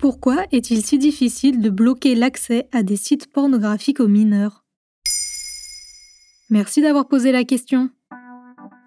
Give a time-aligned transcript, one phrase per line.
[0.00, 4.64] Pourquoi est-il si difficile de bloquer l'accès à des sites pornographiques aux mineurs?
[6.48, 7.90] Merci d'avoir posé la question.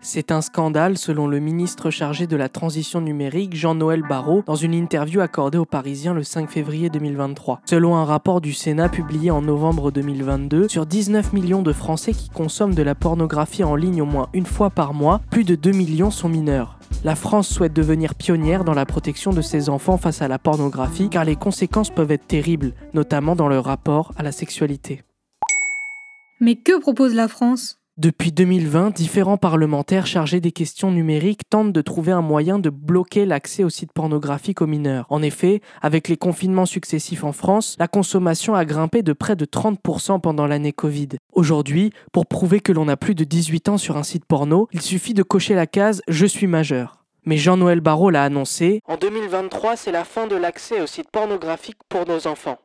[0.01, 4.73] C'est un scandale selon le ministre chargé de la transition numérique Jean-Noël Barrot dans une
[4.73, 7.61] interview accordée aux Parisiens le 5 février 2023.
[7.65, 12.29] Selon un rapport du Sénat publié en novembre 2022, sur 19 millions de Français qui
[12.29, 15.71] consomment de la pornographie en ligne au moins une fois par mois, plus de 2
[15.71, 16.79] millions sont mineurs.
[17.05, 21.09] La France souhaite devenir pionnière dans la protection de ses enfants face à la pornographie
[21.09, 25.03] car les conséquences peuvent être terribles, notamment dans leur rapport à la sexualité.
[26.39, 27.82] Mais que propose la France?
[27.97, 33.27] Depuis 2020, différents parlementaires chargés des questions numériques tentent de trouver un moyen de bloquer
[33.27, 35.05] l'accès aux sites pornographiques aux mineurs.
[35.09, 39.45] En effet, avec les confinements successifs en France, la consommation a grimpé de près de
[39.45, 41.09] 30% pendant l'année Covid.
[41.33, 44.81] Aujourd'hui, pour prouver que l'on a plus de 18 ans sur un site porno, il
[44.81, 47.05] suffit de cocher la case Je suis majeur.
[47.25, 51.77] Mais Jean-Noël Barrot l'a annoncé, en 2023, c'est la fin de l'accès aux sites pornographiques
[51.89, 52.57] pour nos enfants.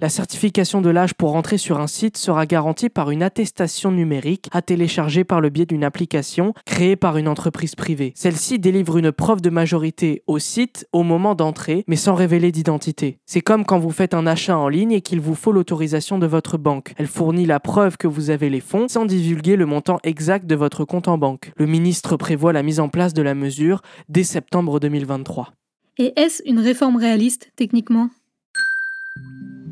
[0.00, 4.48] La certification de l'âge pour entrer sur un site sera garantie par une attestation numérique
[4.52, 8.12] à télécharger par le biais d'une application créée par une entreprise privée.
[8.14, 13.18] Celle-ci délivre une preuve de majorité au site au moment d'entrée, mais sans révéler d'identité.
[13.26, 16.28] C'est comme quand vous faites un achat en ligne et qu'il vous faut l'autorisation de
[16.28, 16.94] votre banque.
[16.96, 20.54] Elle fournit la preuve que vous avez les fonds sans divulguer le montant exact de
[20.54, 21.50] votre compte en banque.
[21.56, 25.54] Le ministre prévoit la mise en place de la mesure dès septembre 2023.
[25.98, 28.10] Et est-ce une réforme réaliste techniquement?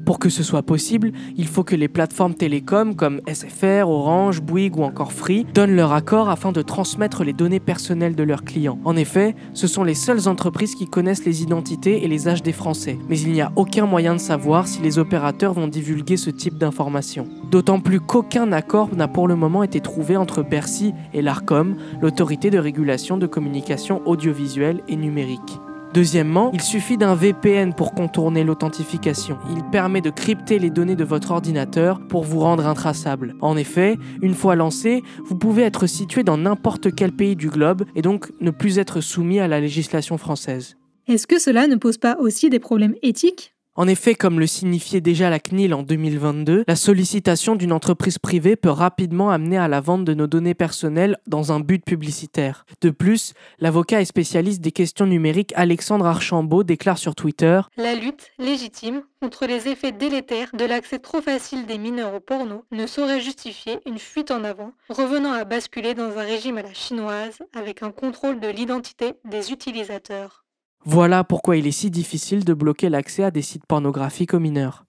[0.06, 4.78] Pour que ce soit possible, il faut que les plateformes télécoms comme SFR, Orange, Bouygues
[4.78, 8.78] ou encore Free donnent leur accord afin de transmettre les données personnelles de leurs clients.
[8.84, 12.52] En effet, ce sont les seules entreprises qui connaissent les identités et les âges des
[12.52, 12.98] Français.
[13.08, 16.56] Mais il n'y a aucun moyen de savoir si les opérateurs vont divulguer ce type
[16.56, 17.26] d'informations.
[17.50, 22.50] D'autant plus qu'aucun accord n'a pour le moment été trouvé entre Bercy et l'ARCOM, l'autorité
[22.50, 25.58] de régulation de communication audiovisuelle et numérique.
[25.96, 29.38] Deuxièmement, il suffit d'un VPN pour contourner l'authentification.
[29.50, 33.34] Il permet de crypter les données de votre ordinateur pour vous rendre intraçable.
[33.40, 37.86] En effet, une fois lancé, vous pouvez être situé dans n'importe quel pays du globe
[37.94, 40.76] et donc ne plus être soumis à la législation française.
[41.08, 43.55] Est-ce que cela ne pose pas aussi des problèmes éthiques?
[43.76, 48.56] En effet, comme le signifiait déjà la CNIL en 2022, la sollicitation d'une entreprise privée
[48.56, 52.64] peut rapidement amener à la vente de nos données personnelles dans un but publicitaire.
[52.80, 58.32] De plus, l'avocat et spécialiste des questions numériques Alexandre Archambault déclare sur Twitter La lutte
[58.38, 63.20] légitime contre les effets délétères de l'accès trop facile des mineurs au porno ne saurait
[63.20, 67.82] justifier une fuite en avant, revenant à basculer dans un régime à la chinoise avec
[67.82, 70.45] un contrôle de l'identité des utilisateurs.
[70.88, 74.84] Voilà pourquoi il est si difficile de bloquer l'accès à des sites pornographiques aux mineurs.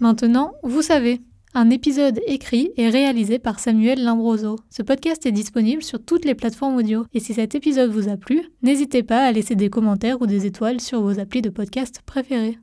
[0.00, 1.20] Maintenant, vous savez.
[1.52, 4.56] Un épisode écrit et réalisé par Samuel Limbroso.
[4.70, 7.04] Ce podcast est disponible sur toutes les plateformes audio.
[7.12, 10.46] Et si cet épisode vous a plu, n'hésitez pas à laisser des commentaires ou des
[10.46, 12.58] étoiles sur vos applis de podcast préférés.